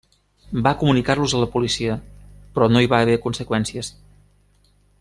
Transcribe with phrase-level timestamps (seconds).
[0.67, 1.97] Va comunicar-los a la policia,
[2.55, 3.93] però no hi va haver conseqüències.